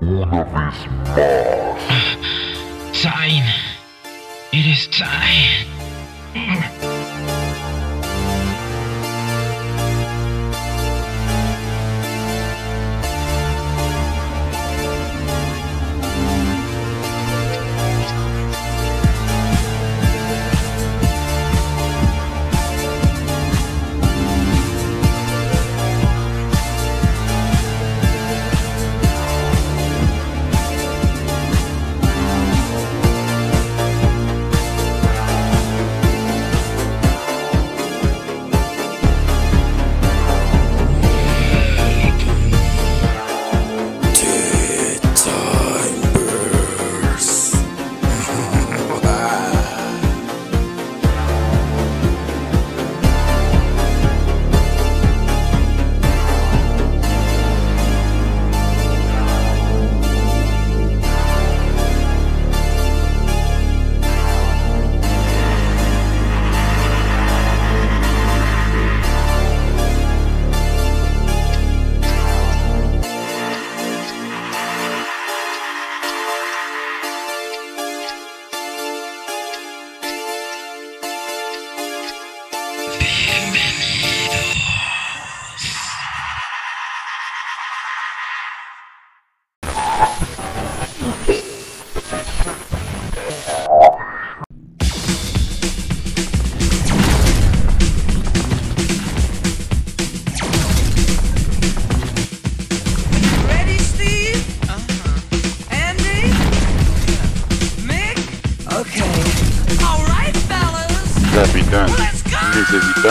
[0.00, 0.74] Una vez más.
[2.92, 3.44] Time.
[4.52, 5.66] It is time.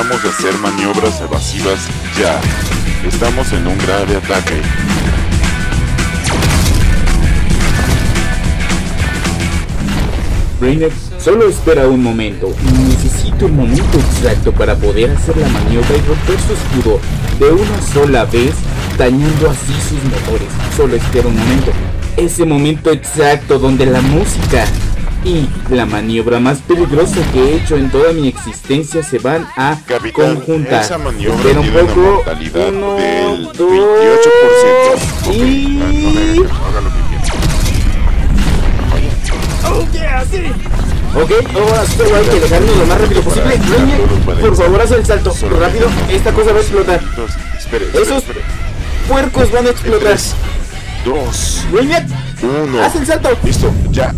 [0.10, 1.80] Necesitamos hacer maniobras evasivas
[2.20, 2.40] ya.
[3.08, 4.62] Estamos en un grave ataque.
[10.60, 12.54] Brainiac, solo espera un momento.
[12.88, 17.00] Necesito un momento exacto para poder hacer la maniobra y romper su escudo
[17.40, 18.56] de una sola vez,
[18.98, 20.50] dañando así sus motores.
[20.76, 21.72] Solo espera un momento.
[22.18, 24.66] Ese momento exacto donde la música
[25.24, 29.78] y la maniobra más peligrosa que he hecho en toda mi existencia se van a
[29.86, 30.82] Capitán, conjuntar.
[30.82, 32.00] esa maniobra Espera un una poco.
[32.02, 33.68] mortalidad Uno, del dos, 28%.
[35.28, 35.80] Ok, y...
[35.82, 35.86] ah,
[36.36, 37.24] no caso, haga lo que quiera.
[41.16, 43.58] Ok, ahora solo hay que dejarnos lo más rápido posible.
[43.58, 44.00] Brainiac,
[44.42, 45.36] por favor, haz el salto.
[45.60, 47.02] Rápido, esta cosa va a explotar.
[47.16, 47.32] Dos,
[48.02, 48.24] Esos
[49.08, 50.18] puercos van a explotar.
[51.04, 51.66] Dos,
[52.82, 53.30] haz el salto.
[53.44, 54.14] Listo, ya.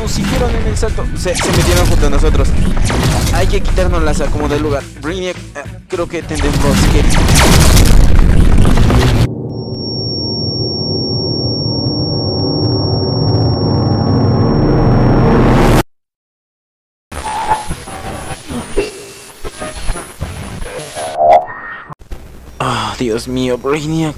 [0.00, 1.04] Nos siguieron en el salto.
[1.16, 2.48] Se, metieron junto a nosotros.
[3.34, 4.82] Hay que quitarnos las como del lugar.
[5.02, 6.56] Brainiac, eh, creo que tendremos
[6.92, 7.04] que...
[22.58, 24.14] Ah, Dios mío, Brainiac.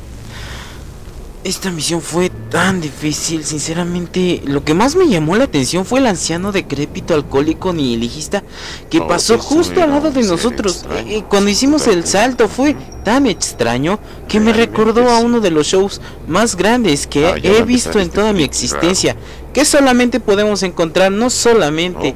[1.44, 6.06] Esta misión fue tan difícil, sinceramente, lo que más me llamó la atención fue el
[6.06, 8.44] anciano decrépito alcohólico nihilista
[8.90, 10.82] que Oh, pasó justo al lado de nosotros.
[10.82, 13.98] extraño, Eh, cuando hicimos el salto fue tan extraño
[14.28, 18.02] que me recordó a uno de los shows más grandes que Ah, he visto en
[18.08, 19.16] este toda mi clip existencia,
[19.54, 22.14] que solamente podemos encontrar no solamente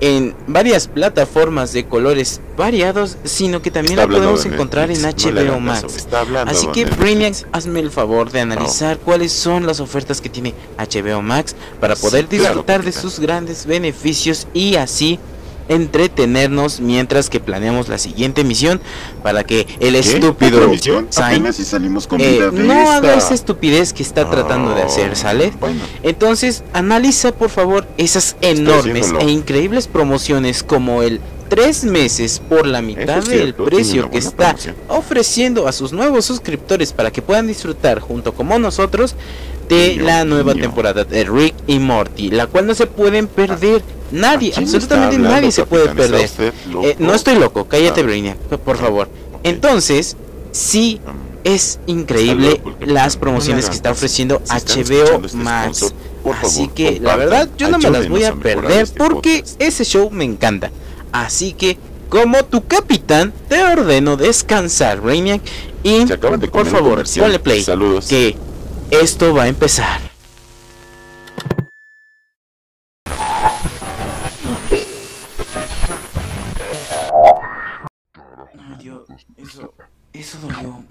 [0.00, 5.02] en varias plataformas de colores variados, sino que también Está la podemos de encontrar en
[5.02, 5.96] no HBO Max.
[5.96, 6.84] está Así que.
[6.84, 11.96] Brainiac, hazme el favor de analizar cuáles son las ofertas que tiene HBO Max para
[11.96, 15.18] Sí, poder claro, disfrutar de sus grandes beneficios y así
[15.68, 18.80] entretenernos mientras que planeamos la siguiente misión
[19.22, 19.98] para que el ¿Qué?
[20.00, 20.62] estúpido
[22.18, 22.96] eh, no esta.
[22.96, 25.52] haga esa estupidez que está tratando de hacer, Oh, ¿sale?
[25.60, 32.66] Bueno, Entonces, analiza por favor esas enormes e increíbles promociones como el tres meses por
[32.66, 34.76] la mitad es del precio que está promoción.
[34.88, 39.14] ofreciendo a sus nuevos suscriptores para que puedan disfrutar junto como nosotros
[39.68, 43.82] de la nueva temporada de Rick y Morty, la cual no se pueden perder.
[44.10, 46.30] Nadie, ¿A quién absolutamente nadie se puede perder.
[46.82, 48.02] Eh, no estoy loco, cállate.
[48.02, 49.08] Brainiac, por favor.
[49.42, 50.16] Entonces,
[50.52, 51.00] sí
[51.44, 55.94] es increíble las promociones que está ofreciendo HBO este Max.
[56.42, 60.10] Así que la verdad yo no me las voy a perder este porque ese show
[60.10, 60.70] me encanta.
[61.12, 61.78] Así que
[62.08, 65.42] como tu capitán te ordeno descansar, Rainiac.
[65.82, 66.06] Y
[66.50, 67.62] por favor, ponle play.
[67.62, 68.06] Saludos.
[68.06, 68.36] Que
[68.90, 70.00] esto va a empezar.
[79.36, 79.74] Eso,
[80.12, 80.84] eso dolió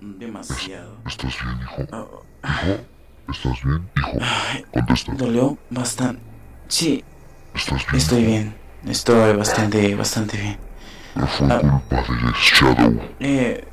[0.00, 0.96] demasiado.
[1.06, 1.82] ¿Estás bien, hijo?
[2.42, 2.80] Ah, ¿Hijo?
[3.32, 4.18] ¿Estás bien, hijo?
[4.72, 5.12] Contesta.
[5.14, 6.20] Dolió bastante.
[6.68, 7.04] Sí,
[7.54, 7.96] ¿Estás bien?
[7.96, 8.54] estoy bien.
[8.86, 10.58] Estoy bastante, bastante bien.
[11.14, 11.60] No fue Ah.
[11.60, 13.00] culpa de Shadow.
[13.20, 13.66] Eh,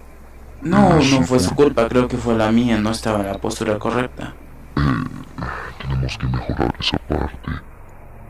[0.62, 3.78] no, no fue su culpa, creo que fue la mía, no estaba en la postura
[3.80, 4.34] correcta.
[5.82, 7.52] Tenemos que mejorar esa parte.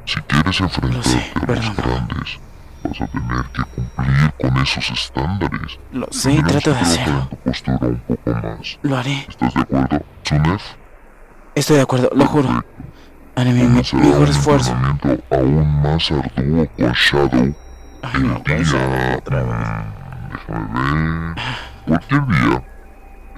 [0.06, 1.76] Si quieres enfrentarte sé, a los perdón.
[2.08, 2.40] grandes,
[2.84, 5.80] vas a tener que cumplir con esos estándares.
[5.92, 7.28] Lo sé, trato de hacerlo.
[7.30, 8.80] tu postura un poco más.
[8.82, 9.26] Lo haré.
[9.28, 10.64] ¿Estás de acuerdo, Tsunef?
[11.56, 12.64] Estoy de acuerdo, lo juro.
[13.36, 14.72] Haré mi, mi mejor un esfuerzo.
[14.72, 17.56] entrenamiento aún más arduo con Shadow
[18.04, 19.56] Ay, el no, ser día, otra vez.
[20.32, 21.36] déjame ver,
[21.86, 22.64] cualquier día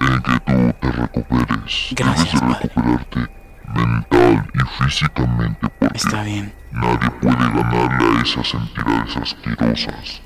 [0.00, 3.30] en que tú te recuperes, Gracias, debes de padre.
[3.74, 10.22] Mental y físicamente porque Está bien, nadie puede ganarle a esas entidades asquerosas.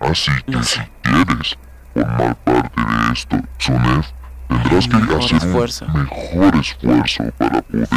[0.00, 1.58] Así que si quieres
[1.94, 4.08] formar parte de esto, Tsunef,
[4.48, 5.86] tendrás Ay, que hacer esfuerzo.
[5.86, 7.88] un mejor esfuerzo para poder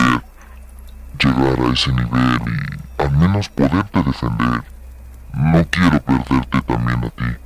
[1.19, 4.63] llegar a ese nivel y al menos poderte defender.
[5.33, 7.38] No quiero perderte también a ti.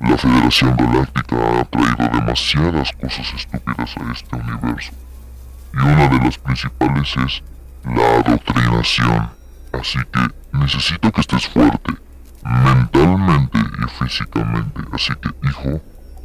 [0.00, 4.92] La Federación Galáctica ha traído demasiadas cosas estúpidas a este universo.
[5.74, 7.42] Y una de las principales es
[7.84, 9.30] la adoctrinación.
[9.72, 11.92] Así que necesito que estés fuerte,
[12.44, 14.80] mentalmente y físicamente.
[14.92, 15.80] Así que, hijo,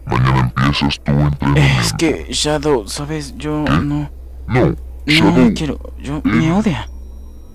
[0.06, 1.82] mañana empiezas tu entrenamiento.
[1.82, 3.72] Es que Shadow, sabes, yo ¿Qué?
[3.72, 4.10] no,
[4.48, 6.90] No, no Shadow, quiero, yo me odia.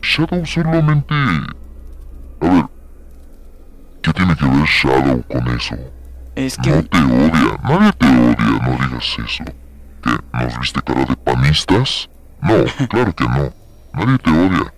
[0.02, 1.14] Shadow solamente...
[2.40, 2.64] A ver,
[4.02, 5.76] ¿qué tiene que ver Shadow con eso?
[6.34, 9.44] Es No que te odia, nadie te odia, no digas eso.
[10.02, 10.10] ¿Qué?
[10.32, 12.08] ¿Nos viste cara de panistas?
[12.40, 12.54] No,
[12.88, 13.52] claro que no.
[13.94, 14.74] Nadie te odia.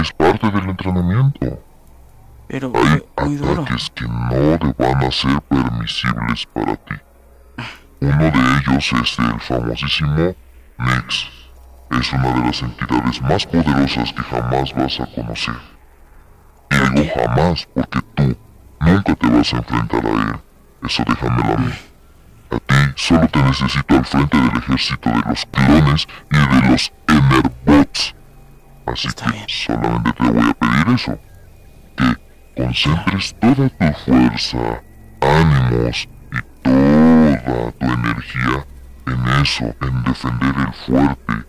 [0.00, 1.62] Es parte del entrenamiento.
[2.48, 3.62] pero Hay fue muy duro.
[3.62, 6.94] ataques que no te van a ser permisibles para ti.
[8.00, 10.34] Uno de ellos es el famosísimo
[10.78, 11.28] Nex.
[11.90, 15.54] Es una de las entidades más poderosas que jamás vas a conocer.
[16.70, 18.36] Y digo jamás porque tú
[18.80, 20.40] nunca te vas a enfrentar a él.
[20.84, 21.72] Eso déjamelo a mí.
[22.50, 26.92] A ti solo te necesito al frente del ejército de los clones y de los
[27.08, 28.14] Enerbots.
[28.86, 29.44] Así Está que bien.
[29.48, 31.18] solamente te voy a pedir eso.
[31.96, 34.58] Que concentres toda tu fuerza,
[35.20, 38.64] ánimos y toda tu energía
[39.06, 41.46] en eso, en defender el fuerte.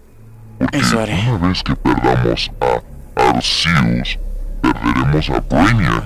[0.59, 1.13] Porque Eso haré.
[1.31, 4.19] una vez que perdamos a Arceus,
[4.61, 6.03] perderemos a Brainiac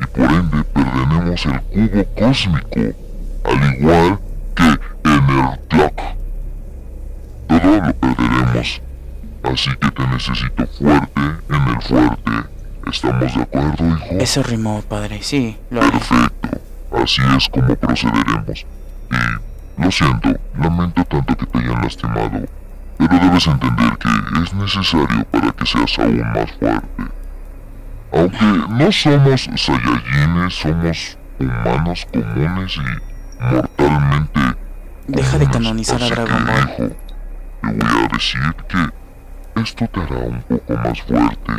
[0.00, 2.80] y por ende perderemos el cubo cósmico,
[3.44, 4.18] al igual
[5.26, 6.00] que Enerclock.
[7.48, 8.82] Todo lo perderemos,
[9.42, 12.30] así que te necesito fuerte en el fuerte.
[12.86, 14.18] ¿Estamos de acuerdo, hijo?
[14.18, 15.80] Eso rimó, padre, sí, lo.
[15.80, 16.48] Perfecto,
[17.02, 18.66] así es como procederemos.
[19.10, 22.42] Y lo siento, lamento tanto que te hayan lastimado,
[22.98, 24.08] pero debes entender que
[24.42, 27.18] es necesario para que seas aún más fuerte.
[28.12, 34.40] Aunque no somos Saiyajines, somos humanos comunes y mortalmente
[35.08, 36.58] Deja de canonizar a Dragon Ball.
[36.58, 36.88] hijo,
[37.62, 41.52] te voy a decir que esto te hará un poco más fuerte.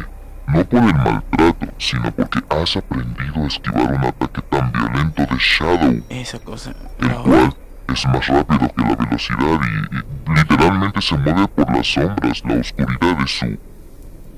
[0.48, 5.38] No por el maltrato, sino porque has aprendido a esquivar un ataque tan violento de
[5.40, 7.56] Shadow, Esa cosa, el cual
[7.92, 12.44] es más rápido que la velocidad y, y literalmente se mueve por las sombras.
[12.46, 13.58] La oscuridad es su,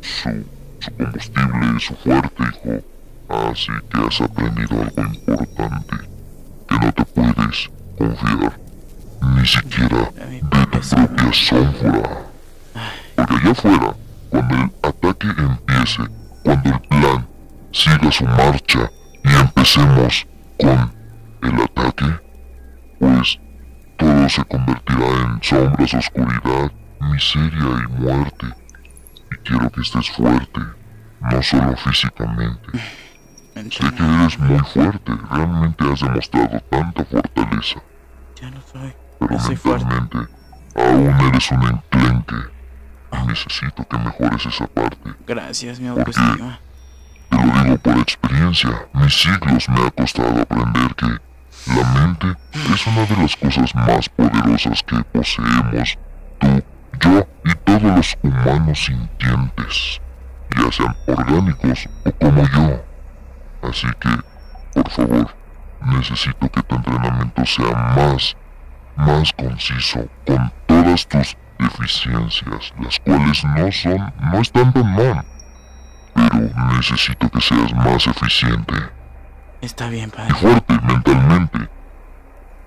[0.01, 0.45] su,
[0.79, 2.83] su combustible, su fuerte, hijo.
[3.51, 5.95] Así que has aprendido algo importante,
[6.67, 8.60] que no te puedes confiar,
[9.21, 12.01] ni siquiera de tu propia sombra.
[13.15, 13.95] Porque allá afuera,
[14.29, 16.03] cuando el ataque empiece,
[16.43, 17.27] cuando el plan
[17.71, 18.91] siga su marcha
[19.23, 20.27] y empecemos
[20.59, 20.93] con
[21.43, 22.19] el ataque,
[22.99, 23.39] pues
[23.97, 28.47] todo se convertirá en sombras, oscuridad, miseria y muerte.
[29.31, 30.61] Y quiero que estés fuerte,
[31.21, 32.69] no solo físicamente.
[33.53, 37.81] Sé que eres muy fuerte, realmente has demostrado tanta fortaleza,
[38.41, 39.85] Ya no soy, pero soy fuerte.
[39.85, 40.41] mentalmente
[40.75, 42.35] aún eres un enclenque.
[43.27, 45.13] Necesito que mejores esa parte.
[45.27, 46.59] Gracias, mi autoestima.
[47.29, 48.87] Te lo digo por experiencia.
[48.93, 51.05] Mis siglos me ha costado aprender que
[51.67, 52.35] la mente
[52.73, 55.97] es una de las cosas más poderosas que poseemos.
[56.39, 56.63] Tú,
[56.99, 60.01] yo y todos los humanos sintientes,
[60.57, 62.83] ya sean orgánicos o como yo.
[63.69, 64.09] Así que,
[64.73, 65.35] por favor,
[65.85, 68.35] necesito que tu entrenamiento sea más,
[69.01, 75.25] más conciso con todas tus deficiencias, las cuales no son, no están tan mal.
[76.13, 78.73] Pero necesito que seas más eficiente
[79.61, 80.33] Está bien, y padre.
[80.33, 81.69] fuerte mentalmente.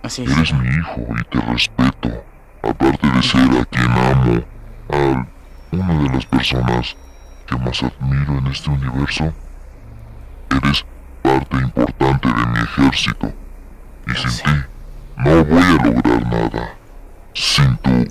[0.02, 0.60] Así Eres será.
[0.60, 2.24] mi hijo y te respeto.
[2.62, 4.44] Aparte de ser a quien amo,
[4.90, 5.26] a
[5.72, 6.96] una de las personas
[7.46, 9.32] que más admiro en este universo,
[10.50, 10.86] eres
[11.22, 13.32] parte importante de mi ejército.
[14.06, 14.63] Y sin ti
[15.24, 16.74] no voy a lograr nada.
[17.34, 18.06] Sin tu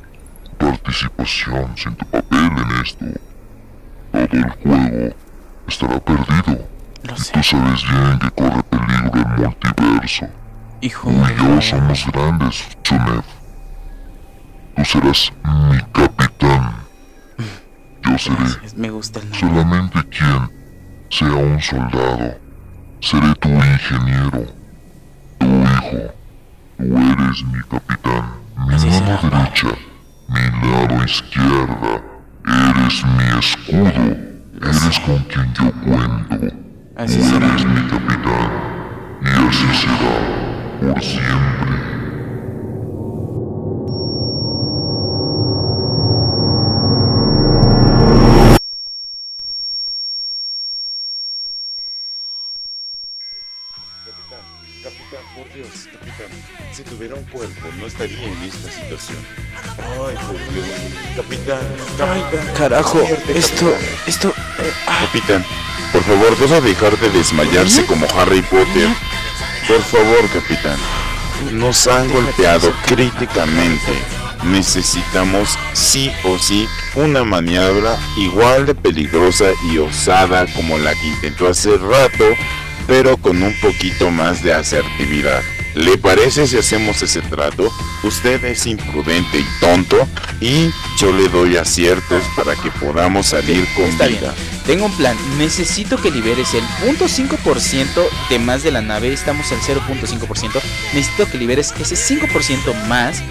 [0.57, 3.05] participación, sin tu papel en esto,
[4.11, 5.15] todo el juego
[5.67, 6.67] estará perdido.
[7.03, 7.31] Lo Y sé.
[7.33, 10.25] tú sabes bien que corre peligro el multiverso.
[10.81, 13.23] Hijo Tú y yo somos grandes, Chunev.
[14.75, 16.75] Tú serás mi capitán.
[18.03, 20.51] Yo seré Gracias, Me gusta el solamente quien
[21.09, 22.37] sea un soldado.
[22.99, 24.45] Seré tu ingeniero,
[25.37, 26.13] tu hijo.
[26.89, 28.25] Tú eres mi capitán,
[28.67, 29.67] mi Así mano será, derecha,
[30.27, 32.03] mi lado izquierda.
[32.45, 34.17] Eres mi escudo.
[34.61, 36.55] Eres con quien yo cuento.
[36.97, 37.47] Así Tú será.
[37.47, 38.51] eres mi capitán.
[39.21, 42.02] Y así será por siempre.
[62.83, 63.07] Carajo.
[63.33, 63.75] Esto,
[64.07, 64.29] esto.
[64.59, 65.45] eh, ah, Capitán,
[65.91, 68.89] por favor, deja dejar de desmayarse como Harry Potter.
[69.67, 70.77] Por favor, capitán.
[71.51, 73.93] Nos han golpeado críticamente.
[74.43, 81.47] Necesitamos sí o sí una maniobra igual de peligrosa y osada como la que intentó
[81.47, 82.25] hace rato,
[82.87, 85.41] pero con un poquito más de asertividad.
[85.75, 87.71] ¿Le parece si hacemos ese trato?
[88.03, 90.07] Usted es imprudente y tonto
[90.39, 94.19] y yo le doy aciertos para que podamos salir con Está bien.
[94.19, 94.33] vida.
[94.67, 95.17] Tengo un plan.
[95.37, 99.11] Necesito que liberes el 0.5% de más de la nave.
[99.11, 100.61] Estamos al 0.5%.
[100.93, 103.23] Necesito que liberes ese 5% más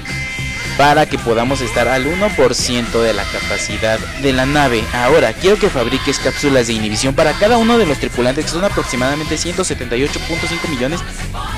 [0.77, 4.83] para que podamos estar al 1% de la capacidad de la nave.
[4.95, 8.65] Ahora, quiero que fabriques cápsulas de inhibición para cada uno de los tripulantes, que son
[8.65, 11.01] aproximadamente 178.5 millones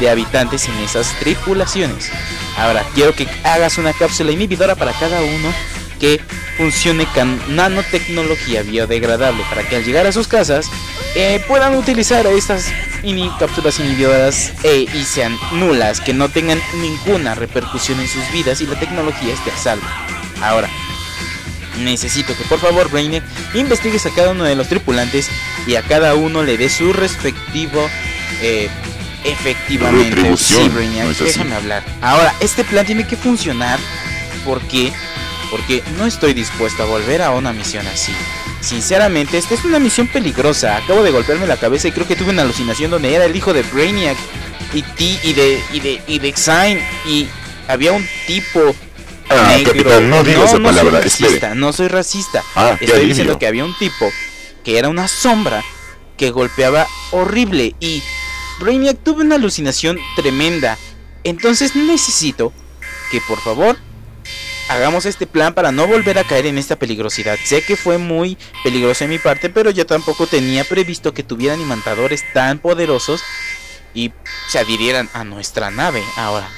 [0.05, 2.11] de habitantes en esas tripulaciones.
[2.59, 5.53] Ahora, quiero que hagas una cápsula inhibidora para cada uno
[5.99, 6.21] que
[6.59, 10.67] funcione con nanotecnología biodegradable para que al llegar a sus casas
[11.15, 12.67] eh, puedan utilizar estas
[13.03, 18.61] ini- cápsulas inhibidoras eh, y sean nulas, que no tengan ninguna repercusión en sus vidas
[18.61, 19.87] y la tecnología esté a salvo.
[20.43, 20.69] Ahora,
[21.79, 25.29] necesito que por favor, Brainiac, investigues a cada uno de los tripulantes
[25.67, 27.89] y a cada uno le dé su respectivo
[28.43, 28.69] eh,
[29.25, 30.37] efectivamente.
[30.37, 31.83] Sí, Brainiac, déjame hablar.
[32.01, 33.79] Ahora, este plan tiene que funcionar
[34.45, 34.93] porque
[35.51, 38.13] porque no estoy dispuesto a volver a una misión así.
[38.61, 40.77] Sinceramente, esta es una misión peligrosa.
[40.77, 43.53] Acabo de golpearme la cabeza y creo que tuve una alucinación donde era el hijo
[43.53, 44.17] de Brainiac
[44.73, 47.29] y T y de y de y de Xine y
[47.69, 48.75] había un tipo
[49.31, 49.73] Ah, negro.
[49.73, 51.55] capitán, no diga esa palabra, racista, espere.
[51.55, 52.43] no soy racista.
[52.57, 54.11] Ah, qué Estoy diciendo que había un tipo
[54.65, 55.63] que era una sombra
[56.19, 58.03] que golpeaba horrible y
[58.61, 60.79] Brainiac tuve una alucinación tremenda.
[61.25, 62.53] Entonces necesito
[63.11, 63.77] que por favor
[64.69, 67.39] hagamos este plan para no volver a caer en esta peligrosidad.
[67.45, 71.61] Sé que fue muy peligroso de mi parte, pero yo tampoco tenía previsto que tuvieran
[71.61, 73.23] imantadores tan poderosos
[73.93, 74.13] y
[74.49, 76.03] se adhirieran a nuestra nave.
[76.17, 76.49] Ahora,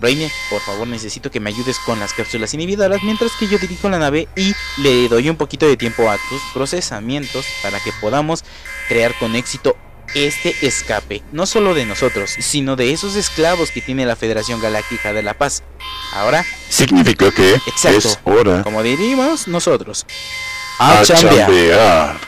[0.00, 3.88] Brainiac, por favor, necesito que me ayudes con las cápsulas inhibidoras mientras que yo dirijo
[3.88, 8.44] la nave y le doy un poquito de tiempo a tus procesamientos para que podamos
[8.88, 9.76] crear con éxito
[10.14, 15.12] este escape, no solo de nosotros, sino de esos esclavos que tiene la Federación Galáctica
[15.12, 15.62] de la Paz.
[16.12, 17.98] Ahora, Significa que Exacto.
[18.08, 20.06] es hora como diríamos nosotros,
[20.78, 21.46] a a chambear.
[21.46, 22.20] chambear.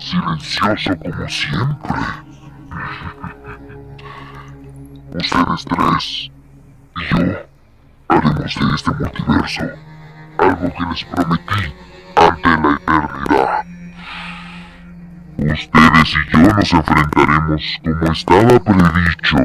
[0.00, 2.00] Silencioso como siempre.
[5.14, 6.30] Ustedes tres
[6.96, 7.22] y yo
[8.08, 9.62] haremos de este multiverso
[10.38, 11.62] algo que les prometí
[12.16, 13.64] ante la eternidad.
[15.38, 19.36] Ustedes y yo nos enfrentaremos como estaba predicho,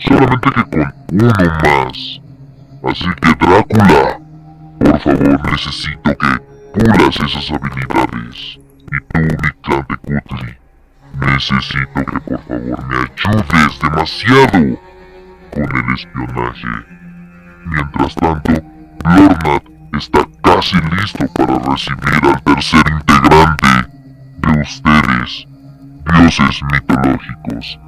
[0.00, 2.23] solamente que con uno más.
[2.86, 4.20] Así que Drácula,
[4.78, 6.40] por favor necesito que
[6.74, 8.58] pulas esas habilidades.
[8.92, 9.00] Y
[9.62, 10.56] tú, Mictlante Cutli,
[11.18, 16.68] necesito que por favor me ayudes demasiado con el espionaje.
[17.64, 18.52] Mientras tanto,
[19.04, 19.64] Lornat
[19.96, 23.88] está casi listo para recibir al tercer integrante
[24.42, 25.46] de ustedes,
[26.04, 27.80] dioses mitológicos.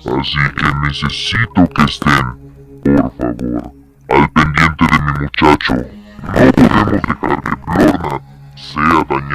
[0.00, 2.26] Así que necesito que estén,
[2.82, 3.79] por favor,
[4.10, 5.74] al pendiente de mi muchacho.
[6.34, 8.22] No podemos dejar que Lornat
[8.54, 9.29] sea dañado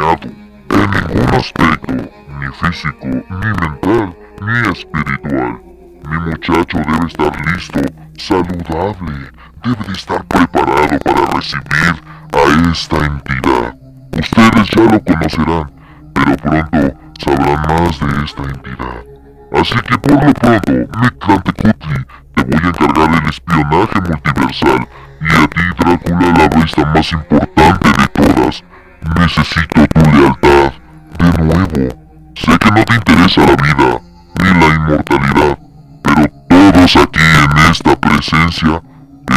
[31.76, 34.00] Sé que no te interesa la vida
[34.40, 35.60] ni la inmortalidad,
[36.04, 38.82] pero todos aquí en esta presencia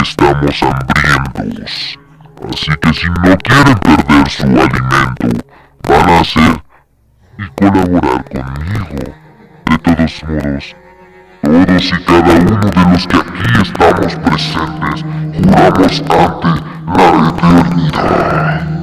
[0.00, 1.98] estamos hambrientos.
[2.48, 5.28] Así que si no quieren perder su alimento,
[5.88, 6.62] van a hacer
[7.38, 9.14] y colaborar conmigo.
[9.66, 10.76] De todos modos,
[11.42, 15.04] todos y cada uno de los que aquí estamos presentes
[15.34, 16.52] juramos ante
[16.86, 18.77] la eternidad.